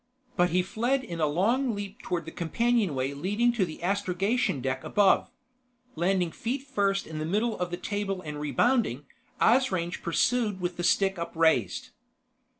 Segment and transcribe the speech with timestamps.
[0.35, 4.83] But he fled in a long leap toward the companionway leading to the astrogation deck
[4.83, 5.29] above.
[5.95, 9.05] Landing feet first in the middle of the table and rebounding,
[9.39, 11.89] Asrange pursued with the stick upraised.